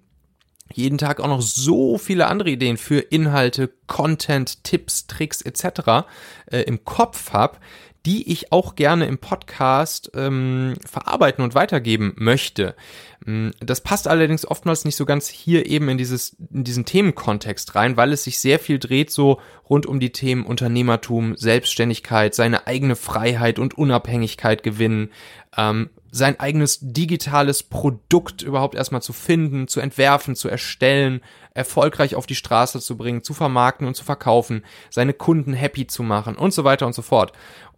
jeden 0.72 0.98
Tag 0.98 1.20
auch 1.20 1.28
noch 1.28 1.42
so 1.42 1.98
viele 1.98 2.26
andere 2.26 2.50
Ideen 2.50 2.76
für 2.76 3.00
Inhalte, 3.00 3.70
Content, 3.86 4.64
Tipps, 4.64 5.06
Tricks 5.06 5.42
etc. 5.42 6.06
Äh, 6.46 6.62
im 6.62 6.84
Kopf 6.84 7.32
habe, 7.32 7.58
die 8.06 8.30
ich 8.30 8.52
auch 8.52 8.74
gerne 8.74 9.06
im 9.06 9.18
Podcast 9.18 10.10
ähm, 10.14 10.74
verarbeiten 10.84 11.42
und 11.42 11.54
weitergeben 11.54 12.12
möchte. 12.16 12.74
Mm, 13.24 13.50
das 13.60 13.80
passt 13.80 14.08
allerdings 14.08 14.46
oftmals 14.46 14.84
nicht 14.84 14.96
so 14.96 15.06
ganz 15.06 15.28
hier 15.28 15.66
eben 15.66 15.88
in 15.88 15.96
dieses 15.96 16.36
in 16.52 16.64
diesen 16.64 16.84
Themenkontext 16.84 17.74
rein, 17.74 17.96
weil 17.96 18.12
es 18.12 18.24
sich 18.24 18.38
sehr 18.38 18.58
viel 18.58 18.78
dreht 18.78 19.10
so 19.10 19.40
rund 19.68 19.86
um 19.86 20.00
die 20.00 20.12
Themen 20.12 20.44
Unternehmertum, 20.44 21.36
Selbstständigkeit, 21.36 22.34
seine 22.34 22.66
eigene 22.66 22.96
Freiheit 22.96 23.58
und 23.58 23.78
Unabhängigkeit 23.78 24.62
gewinnen, 24.62 25.10
ähm, 25.56 25.88
sein 26.10 26.38
eigenes 26.38 26.78
digitales 26.80 27.64
Produkt 27.64 28.42
überhaupt 28.42 28.76
erstmal 28.76 29.02
zu 29.02 29.12
finden, 29.12 29.66
zu 29.66 29.80
entwerfen, 29.80 30.36
zu 30.36 30.48
erstellen, 30.48 31.22
erfolgreich 31.54 32.14
auf 32.14 32.26
die 32.26 32.36
Straße 32.36 32.80
zu 32.80 32.96
bringen, 32.96 33.24
zu 33.24 33.34
vermarkten 33.34 33.86
und 33.86 33.94
zu 33.94 34.04
verkaufen, 34.04 34.64
seine 34.90 35.12
Kunden 35.12 35.54
happy 35.54 35.88
zu 35.88 36.04
machen 36.04 36.36
und 36.36 36.54
so 36.54 36.62
weiter 36.62 36.86
und 36.86 36.94
so 36.94 37.02
fort. 37.02 37.32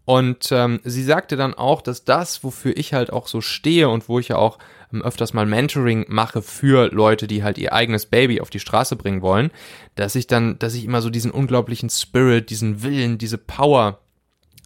Und 0.06 0.50
ähm, 0.52 0.80
sie 0.84 1.02
sagte 1.02 1.36
dann 1.36 1.52
auch, 1.52 1.82
dass 1.82 2.04
das, 2.04 2.44
wofür 2.44 2.76
ich 2.76 2.94
halt 2.94 3.12
auch 3.12 3.26
so 3.26 3.40
stehe 3.40 3.88
und 3.88 4.08
wo 4.08 4.20
ich 4.20 4.28
ja 4.28 4.36
auch 4.36 4.58
ähm, 4.92 5.02
öfters 5.02 5.34
mal 5.34 5.46
Mentoring 5.46 6.06
mache 6.08 6.42
für 6.42 6.92
Leute, 6.94 7.26
die 7.26 7.42
halt 7.42 7.58
ihr 7.58 7.72
eigenes 7.72 8.06
Baby 8.06 8.40
auf 8.40 8.48
die 8.48 8.60
Straße 8.60 8.94
bringen 8.94 9.20
wollen, 9.20 9.50
dass 9.96 10.14
ich 10.14 10.28
dann, 10.28 10.60
dass 10.60 10.74
ich 10.74 10.84
immer 10.84 11.02
so 11.02 11.10
diesen 11.10 11.32
unglaublichen 11.32 11.90
Spirit, 11.90 12.50
diesen 12.50 12.84
Willen, 12.84 13.18
diese 13.18 13.36
Power 13.36 13.98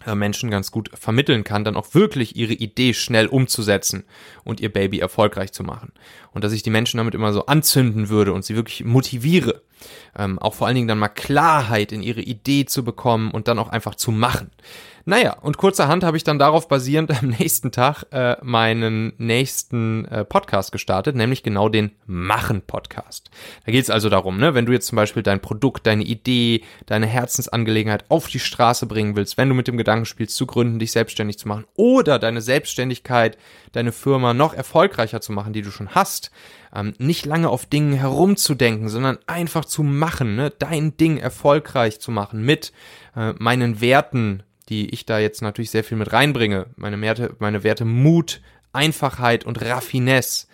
äh, 0.06 0.14
Menschen 0.14 0.50
ganz 0.50 0.70
gut 0.70 0.90
vermitteln 0.94 1.44
kann, 1.44 1.64
dann 1.64 1.76
auch 1.76 1.94
wirklich 1.94 2.36
ihre 2.36 2.54
Idee 2.54 2.94
schnell 2.94 3.26
umzusetzen 3.26 4.04
und 4.44 4.60
ihr 4.60 4.72
Baby 4.72 4.98
erfolgreich 4.98 5.52
zu 5.52 5.62
machen. 5.62 5.92
Und 6.32 6.44
dass 6.44 6.52
ich 6.52 6.62
die 6.62 6.70
Menschen 6.70 6.98
damit 6.98 7.14
immer 7.14 7.32
so 7.32 7.46
anzünden 7.46 8.08
würde 8.08 8.32
und 8.32 8.44
sie 8.44 8.56
wirklich 8.56 8.84
motiviere, 8.84 9.62
ähm, 10.16 10.38
auch 10.38 10.54
vor 10.54 10.66
allen 10.66 10.76
Dingen 10.76 10.88
dann 10.88 10.98
mal 10.98 11.08
Klarheit 11.08 11.92
in 11.92 12.02
ihre 12.02 12.20
Idee 12.20 12.64
zu 12.64 12.84
bekommen 12.84 13.30
und 13.30 13.48
dann 13.48 13.58
auch 13.58 13.68
einfach 13.68 13.94
zu 13.94 14.10
machen. 14.10 14.50
Naja, 15.10 15.32
und 15.40 15.56
kurzerhand 15.56 16.04
habe 16.04 16.16
ich 16.16 16.22
dann 16.22 16.38
darauf 16.38 16.68
basierend 16.68 17.10
am 17.20 17.30
nächsten 17.30 17.72
Tag 17.72 18.04
äh, 18.12 18.36
meinen 18.42 19.12
nächsten 19.18 20.04
äh, 20.04 20.24
Podcast 20.24 20.70
gestartet, 20.70 21.16
nämlich 21.16 21.42
genau 21.42 21.68
den 21.68 21.90
Machen-Podcast. 22.06 23.28
Da 23.66 23.72
geht 23.72 23.82
es 23.82 23.90
also 23.90 24.08
darum, 24.08 24.38
ne, 24.38 24.54
wenn 24.54 24.66
du 24.66 24.72
jetzt 24.72 24.86
zum 24.86 24.94
Beispiel 24.94 25.24
dein 25.24 25.40
Produkt, 25.40 25.88
deine 25.88 26.04
Idee, 26.04 26.62
deine 26.86 27.06
Herzensangelegenheit 27.08 28.04
auf 28.08 28.28
die 28.28 28.38
Straße 28.38 28.86
bringen 28.86 29.16
willst, 29.16 29.36
wenn 29.36 29.48
du 29.48 29.56
mit 29.56 29.66
dem 29.66 29.76
Gedanken 29.76 30.04
spielst, 30.04 30.36
zu 30.36 30.46
gründen, 30.46 30.78
dich 30.78 30.92
selbstständig 30.92 31.40
zu 31.40 31.48
machen 31.48 31.64
oder 31.74 32.20
deine 32.20 32.40
Selbstständigkeit, 32.40 33.36
deine 33.72 33.90
Firma 33.90 34.32
noch 34.32 34.54
erfolgreicher 34.54 35.20
zu 35.20 35.32
machen, 35.32 35.52
die 35.52 35.62
du 35.62 35.72
schon 35.72 35.88
hast, 35.88 36.30
ähm, 36.72 36.94
nicht 36.98 37.26
lange 37.26 37.48
auf 37.48 37.66
Dingen 37.66 37.94
herumzudenken, 37.94 38.88
sondern 38.88 39.18
einfach 39.26 39.64
zu 39.64 39.82
machen, 39.82 40.36
ne, 40.36 40.52
dein 40.56 40.96
Ding 40.96 41.16
erfolgreich 41.16 41.98
zu 41.98 42.12
machen 42.12 42.44
mit 42.44 42.72
äh, 43.16 43.32
meinen 43.40 43.80
Werten, 43.80 44.44
die 44.70 44.88
ich 44.90 45.04
da 45.04 45.18
jetzt 45.18 45.42
natürlich 45.42 45.70
sehr 45.70 45.84
viel 45.84 45.98
mit 45.98 46.12
reinbringe, 46.12 46.66
meine 46.76 47.00
Werte, 47.00 47.36
meine 47.38 47.64
Werte 47.64 47.84
Mut, 47.84 48.40
Einfachheit 48.72 49.44
und 49.44 49.60
Raffinesse, 49.60 50.46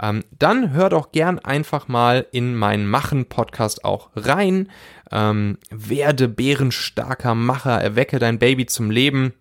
ähm, 0.00 0.22
dann 0.38 0.72
hör 0.72 0.88
doch 0.88 1.12
gern 1.12 1.38
einfach 1.38 1.88
mal 1.88 2.26
in 2.32 2.54
meinen 2.54 2.86
Machen-Podcast 2.86 3.84
auch 3.84 4.10
rein. 4.14 4.70
Ähm, 5.10 5.58
werde 5.70 6.28
bärenstarker 6.28 7.34
Macher, 7.34 7.80
erwecke 7.80 8.18
dein 8.18 8.38
Baby 8.38 8.66
zum 8.66 8.90
Leben. 8.90 9.32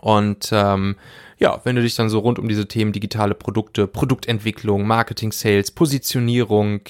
Und 0.00 0.50
ähm, 0.52 0.96
ja, 1.38 1.60
wenn 1.64 1.76
du 1.76 1.82
dich 1.82 1.94
dann 1.94 2.08
so 2.08 2.20
rund 2.20 2.38
um 2.38 2.48
diese 2.48 2.66
Themen 2.66 2.92
digitale 2.92 3.34
Produkte, 3.34 3.86
Produktentwicklung, 3.86 4.86
Marketing, 4.86 5.32
Sales, 5.32 5.70
Positionierung, 5.70 6.80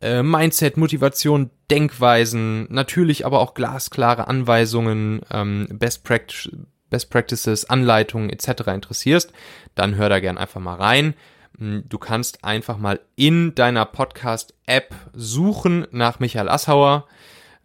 äh, 0.00 0.22
Mindset, 0.22 0.76
Motivation, 0.76 1.50
Denkweisen, 1.70 2.66
natürlich 2.72 3.26
aber 3.26 3.40
auch 3.40 3.54
glasklare 3.54 4.28
Anweisungen, 4.28 5.20
ähm, 5.30 5.66
Best, 5.72 6.04
Practice, 6.04 6.50
Best 6.90 7.10
Practices, 7.10 7.68
Anleitungen 7.68 8.30
etc. 8.30 8.68
interessierst, 8.68 9.32
dann 9.74 9.96
hör 9.96 10.08
da 10.08 10.20
gern 10.20 10.38
einfach 10.38 10.60
mal 10.60 10.76
rein. 10.76 11.14
Hm, 11.58 11.84
du 11.88 11.98
kannst 11.98 12.44
einfach 12.44 12.78
mal 12.78 13.00
in 13.16 13.54
deiner 13.54 13.84
Podcast-App 13.84 14.94
suchen 15.12 15.86
nach 15.90 16.20
Michael 16.20 16.48
Assauer 16.48 17.06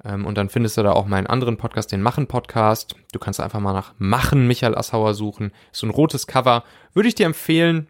ähm, 0.03 0.25
und 0.25 0.38
dann 0.38 0.50
findest 0.50 0.77
du 0.77 0.83
da 0.83 0.93
auch 0.93 1.05
meinen 1.05 1.27
anderen 1.27 1.57
Podcast, 1.57 1.91
den 1.91 2.01
Machen-Podcast. 2.01 2.95
Du 3.11 3.19
kannst 3.19 3.39
einfach 3.39 3.59
mal 3.59 3.73
nach 3.73 3.93
Machen 3.97 4.47
Michael 4.47 4.75
Assauer 4.75 5.13
suchen. 5.13 5.51
So 5.71 5.85
ein 5.85 5.91
rotes 5.91 6.27
Cover. 6.27 6.63
Würde 6.93 7.09
ich 7.09 7.15
dir 7.15 7.25
empfehlen, 7.25 7.88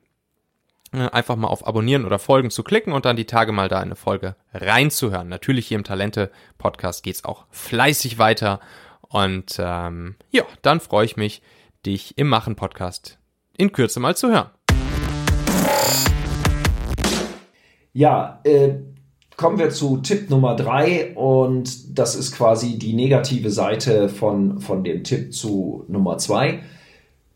einfach 0.92 1.38
mal 1.38 1.48
auf 1.48 1.66
Abonnieren 1.66 2.06
oder 2.06 2.20
Folgen 2.20 2.50
zu 2.50 2.64
klicken 2.64 2.92
und 2.94 3.06
dann 3.06 3.16
die 3.16 3.26
Tage 3.26 3.52
mal 3.52 3.70
da 3.70 3.80
eine 3.80 3.96
Folge 3.96 4.36
reinzuhören. 4.54 5.30
Natürlich 5.30 5.68
hier 5.68 5.78
im 5.78 5.84
Talente-Podcast 5.84 7.04
geht's 7.04 7.24
auch 7.24 7.46
fleißig 7.50 8.18
weiter. 8.18 8.60
Und 9.02 9.56
ähm, 9.60 10.16
ja, 10.32 10.44
dann 10.62 10.80
freue 10.80 11.06
ich 11.06 11.18
mich, 11.18 11.42
dich 11.86 12.18
im 12.18 12.28
Machen-Podcast 12.28 13.20
in 13.58 13.72
Kürze 13.72 14.00
mal 14.00 14.16
zu 14.16 14.30
hören. 14.30 14.50
Ja, 17.94 18.40
äh, 18.44 18.76
kommen 19.38 19.60
wir 19.60 19.70
zu 19.70 19.98
Tipp 19.98 20.30
Nummer 20.30 20.56
drei 20.56 21.14
und 21.16 21.98
das 21.98 22.16
ist 22.16 22.34
quasi 22.36 22.78
die 22.78 22.94
negative 22.94 23.50
Seite 23.50 24.08
von, 24.08 24.60
von 24.60 24.84
dem 24.84 25.04
Tipp 25.04 25.34
zu 25.34 25.86
Nummer 25.88 26.18
zwei. 26.18 26.64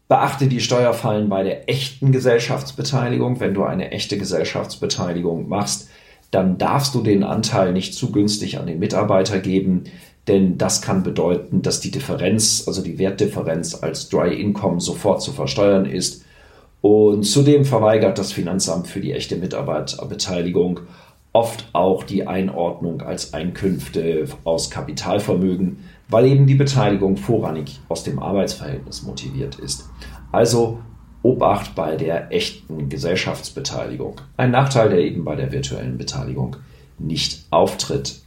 Beachte 0.07 0.47
die 0.47 0.59
Steuerfallen 0.59 1.29
bei 1.29 1.43
der 1.43 1.67
echten 1.67 2.12
Gesellschaftsbeteiligung. 2.12 3.39
Wenn 3.39 3.53
du 3.53 3.63
eine 3.63 3.91
echte 3.91 4.17
Gesellschaftsbeteiligung 4.17 5.50
machst, 5.50 5.89
dann 6.31 6.57
darfst 6.57 6.93
du 6.93 7.01
den 7.01 7.24
Anteil 7.24 7.74
nicht 7.74 7.95
zu 7.95 8.12
günstig 8.12 8.59
an 8.59 8.67
den 8.67 8.79
Mitarbeiter 8.79 9.39
geben, 9.39 9.85
denn 10.27 10.57
das 10.57 10.81
kann 10.81 11.03
bedeuten, 11.03 11.62
dass 11.62 11.79
die 11.79 11.91
Differenz, 11.91 12.63
also 12.67 12.81
die 12.81 12.97
Wertdifferenz 12.97 13.81
als 13.81 14.09
Dry 14.09 14.39
Income 14.39 14.81
sofort 14.81 15.21
zu 15.21 15.31
versteuern 15.31 15.85
ist. 15.85 16.24
Und 16.81 17.24
zudem 17.24 17.65
verweigert 17.65 18.17
das 18.17 18.31
Finanzamt 18.31 18.88
für 18.88 19.01
die 19.01 19.13
echte 19.13 19.38
Mitarbeiterbeteiligung 19.38 20.81
oft 21.35 21.67
auch 21.74 22.03
die 22.03 22.27
Einordnung 22.27 23.01
als 23.01 23.33
Einkünfte 23.33 24.25
aus 24.45 24.69
Kapitalvermögen, 24.69 25.79
weil 26.07 26.25
eben 26.25 26.45
die 26.45 26.55
Beteiligung 26.55 27.17
vorrangig 27.17 27.79
aus 27.89 28.03
dem 28.03 28.19
Arbeitsverhältnis 28.19 29.03
motiviert 29.03 29.55
ist. 29.55 29.89
Also 30.31 30.79
Obacht 31.24 31.74
bei 31.74 31.95
der 31.95 32.31
echten 32.31 32.88
Gesellschaftsbeteiligung. 32.88 34.21
Ein 34.38 34.51
Nachteil, 34.51 34.89
der 34.89 35.00
eben 35.00 35.25
bei 35.25 35.35
der 35.35 35.51
virtuellen 35.51 35.97
Beteiligung 35.97 36.57
nicht 37.00 37.45
auftritt. 37.50 38.21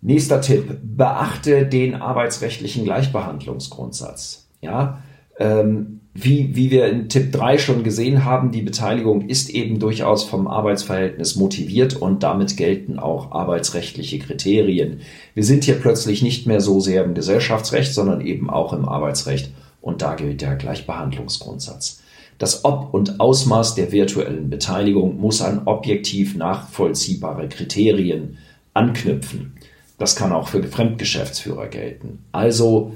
Nächster 0.00 0.40
Tipp. 0.40 0.78
Beachte 0.82 1.64
den 1.66 1.94
arbeitsrechtlichen 1.94 2.84
Gleichbehandlungsgrundsatz. 2.84 4.48
Ja, 4.60 5.00
ähm, 5.38 6.00
wie, 6.14 6.54
wie 6.54 6.70
wir 6.70 6.88
in 6.88 7.08
Tipp 7.08 7.32
3 7.32 7.56
schon 7.56 7.84
gesehen 7.84 8.24
haben, 8.24 8.52
die 8.52 8.60
Beteiligung 8.60 9.28
ist 9.28 9.48
eben 9.48 9.78
durchaus 9.78 10.24
vom 10.24 10.46
Arbeitsverhältnis 10.46 11.36
motiviert 11.36 11.96
und 11.96 12.22
damit 12.22 12.58
gelten 12.58 12.98
auch 12.98 13.32
arbeitsrechtliche 13.32 14.18
Kriterien. 14.18 15.00
Wir 15.32 15.44
sind 15.44 15.64
hier 15.64 15.76
plötzlich 15.76 16.20
nicht 16.20 16.46
mehr 16.46 16.60
so 16.60 16.80
sehr 16.80 17.04
im 17.04 17.14
Gesellschaftsrecht, 17.14 17.94
sondern 17.94 18.20
eben 18.20 18.50
auch 18.50 18.74
im 18.74 18.86
Arbeitsrecht 18.86 19.52
Und 19.80 20.02
da 20.02 20.14
gilt 20.14 20.42
der 20.42 20.56
Gleichbehandlungsgrundsatz. 20.56 22.02
Das 22.38 22.64
Ob 22.64 22.92
und 22.92 23.18
Ausmaß 23.18 23.74
der 23.74 23.90
virtuellen 23.90 24.50
Beteiligung 24.50 25.18
muss 25.18 25.40
an 25.40 25.62
objektiv 25.64 26.36
nachvollziehbare 26.36 27.48
Kriterien 27.48 28.38
anknüpfen. 28.74 29.54
Das 29.96 30.14
kann 30.14 30.32
auch 30.32 30.48
für 30.48 30.62
Fremdgeschäftsführer 30.62 31.68
gelten. 31.68 32.24
Also 32.32 32.92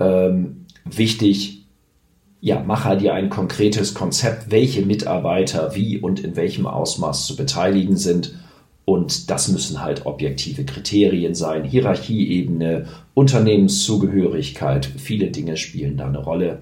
ähm, 0.00 0.66
wichtig, 0.84 1.57
ja, 2.40 2.60
mache 2.60 2.96
dir 2.96 3.14
ein 3.14 3.30
konkretes 3.30 3.94
Konzept, 3.94 4.50
welche 4.50 4.82
Mitarbeiter 4.82 5.74
wie 5.74 5.98
und 5.98 6.20
in 6.20 6.36
welchem 6.36 6.66
Ausmaß 6.66 7.26
zu 7.26 7.36
beteiligen 7.36 7.96
sind. 7.96 8.34
Und 8.84 9.28
das 9.30 9.48
müssen 9.48 9.82
halt 9.82 10.06
objektive 10.06 10.64
Kriterien 10.64 11.34
sein. 11.34 11.64
Hierarchieebene, 11.64 12.86
Unternehmenszugehörigkeit, 13.14 14.86
viele 14.86 15.30
Dinge 15.30 15.56
spielen 15.56 15.96
da 15.96 16.06
eine 16.06 16.18
Rolle. 16.18 16.60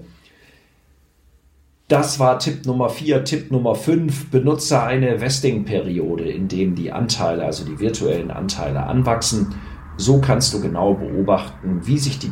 Das 1.87 2.19
war 2.19 2.37
Tipp 2.37 2.65
Nummer 2.65 2.89
4. 2.89 3.23
Tipp 3.23 3.49
Nummer 3.49 3.75
5. 3.75 4.29
Benutze 4.29 4.81
eine 4.83 5.21
Vesting-Periode, 5.21 6.29
in 6.29 6.49
dem 6.49 6.75
die 6.75 6.91
Anteile, 6.91 7.45
also 7.45 7.63
die 7.63 7.79
virtuellen 7.79 8.29
Anteile 8.29 8.83
anwachsen. 8.83 9.55
So 9.97 10.19
kannst 10.19 10.53
du 10.53 10.61
genau 10.61 10.93
beobachten, 10.93 11.81
wie 11.83 11.97
sich 11.97 12.19
die 12.19 12.31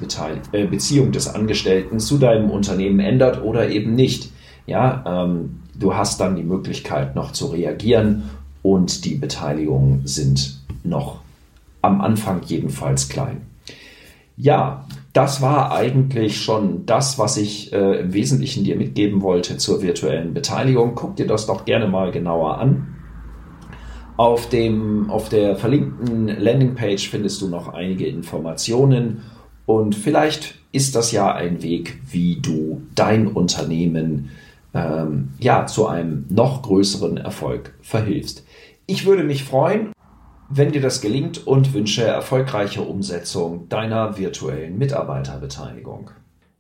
äh, 0.51 0.65
Beziehung 0.67 1.12
des 1.12 1.27
Angestellten 1.27 2.00
zu 2.00 2.19
deinem 2.19 2.51
Unternehmen 2.51 3.00
ändert 3.00 3.43
oder 3.43 3.69
eben 3.69 3.95
nicht. 3.95 4.31
Ja, 4.67 5.03
ähm, 5.25 5.62
du 5.77 5.95
hast 5.95 6.19
dann 6.22 6.36
die 6.36 6.43
Möglichkeit 6.43 7.15
noch 7.15 7.31
zu 7.31 7.48
reagieren 7.48 8.29
und 8.62 9.05
die 9.05 9.15
Beteiligungen 9.15 10.01
sind 10.05 10.60
noch 10.84 11.19
am 11.81 12.01
Anfang 12.01 12.41
jedenfalls 12.45 13.10
klein. 13.10 13.41
Ja, 14.38 14.86
das 15.13 15.41
war 15.41 15.72
eigentlich 15.72 16.41
schon 16.41 16.86
das, 16.86 17.17
was 17.17 17.38
ich 17.38 17.72
äh, 17.72 18.01
im 18.01 18.13
Wesentlichen 18.13 18.63
dir 18.63 18.75
mitgeben 18.75 19.22
wollte 19.22 19.57
zur 19.57 19.81
virtuellen 19.81 20.34
Beteiligung. 20.34 20.93
Guck 20.93 21.15
dir 21.15 21.25
das 21.25 21.45
doch 21.45 21.63
gerne 21.65 21.88
mal 21.88 22.12
genauer 22.12 22.57
an. 22.60 22.95
Auf, 24.17 24.48
dem, 24.48 25.10
auf 25.10 25.27
der 25.27 25.57
verlinkten 25.57 26.27
Landingpage 26.27 27.10
findest 27.10 27.41
du 27.41 27.50
noch 27.50 27.74
einige 27.74 28.07
Informationen 28.07 29.24
und 29.65 29.93
vielleicht 29.95 30.55
ist 30.72 30.95
das 30.95 31.12
ja 31.12 31.34
ein 31.34 31.62
Weg, 31.62 32.00
wie 32.10 32.39
du 32.41 32.81
dein 32.95 33.27
Unternehmen 33.27 34.31
ähm, 34.74 35.29
ja, 35.39 35.65
zu 35.65 35.88
einem 35.88 36.25
noch 36.29 36.62
größeren 36.62 37.17
Erfolg 37.17 37.74
verhilfst. 37.81 38.45
Ich 38.86 39.05
würde 39.05 39.24
mich 39.24 39.43
freuen, 39.43 39.91
wenn 40.50 40.72
dir 40.72 40.81
das 40.81 41.01
gelingt 41.01 41.45
und 41.45 41.74
wünsche 41.74 42.03
erfolgreiche 42.03 42.84
Umsetzung 42.84 43.67
deiner 43.67 44.17
virtuellen 44.17 44.77
Mitarbeiterbeteiligung. 44.77 46.12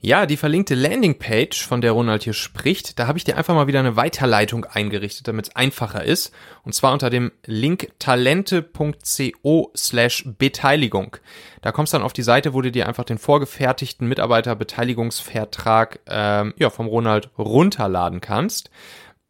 Ja, 0.05 0.27
die 0.27 0.37
verlinkte 0.37 0.75
Landingpage, 0.75 1.65
von 1.65 1.81
der 1.81 1.93
Ronald 1.93 2.21
hier 2.21 2.33
spricht, 2.33 2.99
da 2.99 3.07
habe 3.07 3.17
ich 3.17 3.23
dir 3.23 3.37
einfach 3.37 3.55
mal 3.55 3.65
wieder 3.65 3.79
eine 3.79 3.95
Weiterleitung 3.95 4.65
eingerichtet, 4.65 5.27
damit 5.27 5.47
es 5.47 5.55
einfacher 5.55 6.03
ist. 6.03 6.31
Und 6.61 6.75
zwar 6.75 6.93
unter 6.93 7.09
dem 7.09 7.31
Link 7.47 7.87
talente.co 7.97 9.71
slash 9.75 10.25
Beteiligung. 10.37 11.17
Da 11.63 11.71
kommst 11.71 11.91
du 11.91 11.97
dann 11.97 12.05
auf 12.05 12.13
die 12.13 12.21
Seite, 12.21 12.53
wo 12.53 12.61
du 12.61 12.71
dir 12.71 12.87
einfach 12.87 13.03
den 13.03 13.17
vorgefertigten 13.17 14.07
Mitarbeiterbeteiligungsvertrag 14.07 15.99
ähm, 16.05 16.53
ja, 16.59 16.69
vom 16.69 16.85
Ronald 16.85 17.31
runterladen 17.39 18.21
kannst. 18.21 18.69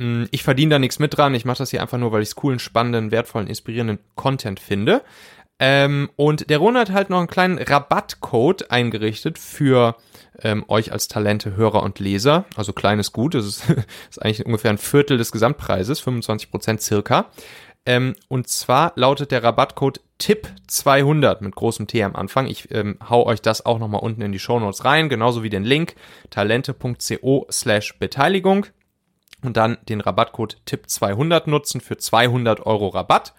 Hm, 0.01 0.27
ich 0.31 0.43
verdiene 0.43 0.71
da 0.71 0.79
nichts 0.79 0.99
mit 0.99 1.17
dran. 1.17 1.35
Ich 1.35 1.45
mache 1.45 1.59
das 1.59 1.69
hier 1.69 1.81
einfach 1.81 1.99
nur, 1.99 2.11
weil 2.11 2.21
ich 2.21 2.27
es 2.29 2.35
coolen, 2.35 2.59
spannenden, 2.59 3.11
wertvollen, 3.11 3.47
inspirierenden 3.47 3.99
Content 4.15 4.59
finde. 4.59 5.03
Ähm, 5.57 6.09
und 6.17 6.49
der 6.49 6.57
Ronald 6.57 6.89
hat 6.89 6.95
halt 6.95 7.09
noch 7.09 7.19
einen 7.19 7.27
kleinen 7.27 7.57
Rabattcode 7.57 8.71
eingerichtet 8.71 9.39
für 9.39 9.95
ähm, 10.41 10.65
euch 10.67 10.91
als 10.91 11.07
Talente, 11.07 11.55
Hörer 11.55 11.81
und 11.83 11.99
Leser. 11.99 12.45
Also 12.55 12.73
kleines 12.73 13.13
Gut, 13.13 13.35
das 13.35 13.45
ist, 13.45 13.69
ist 14.09 14.21
eigentlich 14.21 14.45
ungefähr 14.45 14.71
ein 14.71 14.77
Viertel 14.77 15.17
des 15.17 15.31
Gesamtpreises, 15.31 16.01
25 16.01 16.51
Prozent 16.51 16.81
circa. 16.81 17.31
Ähm, 17.85 18.15
und 18.27 18.47
zwar 18.49 18.93
lautet 18.95 19.31
der 19.31 19.43
Rabattcode 19.43 20.01
TIP200 20.19 21.43
mit 21.43 21.55
großem 21.55 21.87
T 21.87 22.03
am 22.03 22.15
Anfang. 22.15 22.47
Ich 22.47 22.71
ähm, 22.71 22.97
hau 23.09 23.25
euch 23.25 23.41
das 23.41 23.65
auch 23.65 23.79
nochmal 23.79 24.01
unten 24.01 24.21
in 24.21 24.31
die 24.31 24.39
Show 24.39 24.59
Notes 24.59 24.83
rein, 24.85 25.07
genauso 25.07 25.43
wie 25.43 25.49
den 25.49 25.63
Link 25.63 25.95
talente.co 26.31 27.47
slash 27.51 27.97
Beteiligung 27.99 28.65
und 29.43 29.55
dann 29.57 29.77
den 29.87 30.01
Rabattcode 30.01 30.57
TIP200 30.67 31.49
nutzen 31.49 31.79
für 31.79 31.97
200 31.97 32.65
Euro 32.65 32.87
Rabatt. 32.87 33.33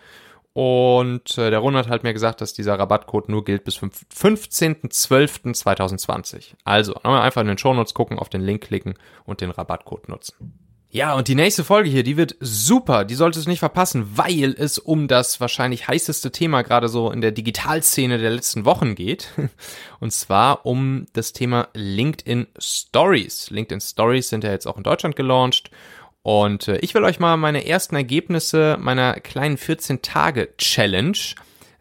Und 0.57 1.37
äh, 1.37 1.51
der 1.51 1.59
Ronald 1.59 1.91
hat 1.91 2.03
mir 2.03 2.15
gesagt, 2.15 2.41
dass 2.41 2.55
dieser 2.55 2.79
Rabattcode 2.79 3.29
nur 3.29 3.45
gilt 3.45 3.65
bis 3.65 3.77
15.12.2020. 3.77 6.55
Also 6.65 6.95
einfach 7.03 7.43
in 7.43 7.49
den 7.49 7.59
Shownotes 7.59 7.93
gucken, 7.93 8.19
auf 8.19 8.31
den 8.31 8.41
Link 8.41 8.63
klicken 8.63 8.95
und 9.27 9.43
den 9.43 9.51
Rabattcode 9.51 10.09
nutzen. 10.09 10.55
Ja, 10.89 11.13
und 11.13 11.29
die 11.29 11.35
nächste 11.35 11.63
Folge 11.63 11.91
hier, 11.91 12.05
die 12.05 12.17
wird 12.17 12.37
super. 12.41 13.05
Die 13.05 13.17
solltest 13.17 13.45
du 13.45 13.51
nicht 13.51 13.59
verpassen, 13.59 14.17
weil 14.17 14.55
es 14.57 14.79
um 14.79 15.09
das 15.09 15.43
wahrscheinlich 15.43 15.89
heißeste 15.89 16.33
Thema 16.33 16.63
gerade 16.63 16.89
so 16.89 17.11
in 17.11 17.21
der 17.21 17.33
Digitalszene 17.33 18.17
der 18.17 18.31
letzten 18.31 18.65
Wochen 18.65 18.95
geht. 18.95 19.29
Und 20.01 20.15
zwar 20.15 20.65
um 20.65 21.05
das 21.13 21.35
Thema 21.35 21.69
LinkedIn 21.75 22.47
Stories. 22.59 23.51
LinkedIn 23.51 23.83
Stories 23.83 24.31
sind 24.31 24.43
ja 24.43 24.53
jetzt 24.53 24.67
auch 24.67 24.79
in 24.79 24.85
Deutschland 24.85 25.17
gelauncht 25.17 25.71
und 26.27 26.67
äh, 26.67 26.79
ich 26.79 26.93
will 26.93 27.05
euch 27.05 27.21
mal 27.21 27.37
meine 27.37 27.69
ersten 27.69 27.95
Ergebnisse 27.95 28.79
meiner 28.81 29.21
kleinen 29.21 29.57
14-Tage-Challenge 29.57 31.19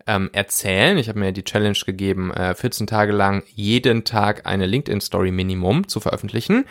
ähm, 0.05 0.29
erzählen. 0.33 0.99
Ich 0.99 1.09
habe 1.09 1.17
mir 1.17 1.31
die 1.31 1.43
Challenge 1.43 1.79
gegeben, 1.83 2.31
äh, 2.31 2.53
14 2.53 2.85
Tage 2.85 3.11
lang 3.11 3.41
jeden 3.55 4.03
Tag 4.03 4.45
eine 4.45 4.67
LinkedIn-Story 4.67 5.31
Minimum 5.31 5.87
zu 5.87 5.99
veröffentlichen. 5.99 6.57
Ein 6.57 6.65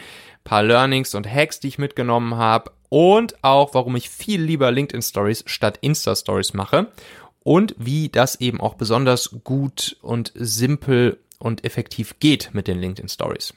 paar 0.44 0.62
Learnings 0.62 1.16
und 1.16 1.28
Hacks, 1.28 1.58
die 1.58 1.66
ich 1.66 1.78
mitgenommen 1.78 2.36
habe. 2.36 2.70
Und 2.90 3.42
auch, 3.42 3.74
warum 3.74 3.96
ich 3.96 4.08
viel 4.08 4.40
lieber 4.40 4.70
LinkedIn-Stories 4.70 5.42
statt 5.46 5.80
Insta-Stories 5.80 6.54
mache. 6.54 6.92
Und 7.42 7.74
wie 7.76 8.08
das 8.08 8.40
eben 8.40 8.60
auch 8.60 8.74
besonders 8.74 9.38
gut 9.42 9.96
und 10.00 10.30
simpel 10.36 11.18
und 11.40 11.64
effektiv 11.64 12.20
geht 12.20 12.50
mit 12.52 12.68
den 12.68 12.78
LinkedIn-Stories. 12.78 13.52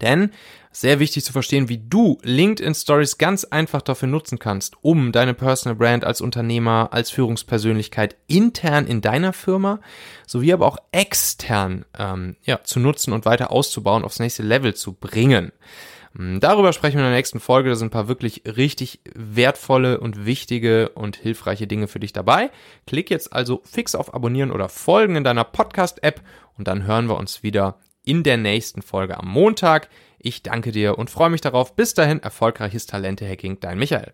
Denn 0.00 0.30
sehr 0.72 0.98
wichtig 0.98 1.24
zu 1.24 1.32
verstehen, 1.32 1.68
wie 1.68 1.78
du 1.78 2.18
LinkedIn 2.22 2.74
Stories 2.74 3.18
ganz 3.18 3.44
einfach 3.44 3.82
dafür 3.82 4.08
nutzen 4.08 4.38
kannst, 4.38 4.76
um 4.80 5.12
deine 5.12 5.34
Personal 5.34 5.76
Brand 5.76 6.04
als 6.04 6.20
Unternehmer, 6.20 6.88
als 6.92 7.10
Führungspersönlichkeit 7.10 8.16
intern 8.26 8.86
in 8.86 9.02
deiner 9.02 9.32
Firma 9.32 9.80
sowie 10.26 10.52
aber 10.52 10.66
auch 10.66 10.78
extern 10.90 11.84
ähm, 11.98 12.36
ja, 12.44 12.62
zu 12.64 12.80
nutzen 12.80 13.12
und 13.12 13.26
weiter 13.26 13.50
auszubauen, 13.50 14.04
aufs 14.04 14.18
nächste 14.18 14.42
Level 14.42 14.74
zu 14.74 14.94
bringen. 14.94 15.52
Hm, 16.16 16.40
darüber 16.40 16.72
sprechen 16.72 16.96
wir 16.96 17.04
in 17.04 17.10
der 17.10 17.16
nächsten 17.16 17.40
Folge. 17.40 17.70
Da 17.70 17.76
sind 17.76 17.88
ein 17.88 17.90
paar 17.90 18.08
wirklich 18.08 18.42
richtig 18.44 19.00
wertvolle 19.14 20.00
und 20.00 20.26
wichtige 20.26 20.90
und 20.90 21.16
hilfreiche 21.16 21.66
Dinge 21.66 21.88
für 21.88 22.00
dich 22.00 22.12
dabei. 22.12 22.50
Klick 22.86 23.10
jetzt 23.10 23.32
also 23.32 23.62
fix 23.64 23.94
auf 23.94 24.14
Abonnieren 24.14 24.50
oder 24.50 24.68
Folgen 24.68 25.16
in 25.16 25.24
deiner 25.24 25.44
Podcast-App 25.44 26.20
und 26.56 26.68
dann 26.68 26.84
hören 26.84 27.08
wir 27.08 27.16
uns 27.16 27.42
wieder 27.42 27.78
in 28.04 28.22
der 28.22 28.36
nächsten 28.36 28.82
Folge 28.82 29.16
am 29.16 29.28
Montag. 29.28 29.88
Ich 30.24 30.44
danke 30.44 30.70
dir 30.70 30.98
und 30.98 31.10
freue 31.10 31.30
mich 31.30 31.40
darauf. 31.40 31.74
Bis 31.74 31.94
dahin, 31.94 32.22
erfolgreiches 32.22 32.86
Talente-Hacking, 32.86 33.58
dein 33.58 33.76
Michael. 33.76 34.12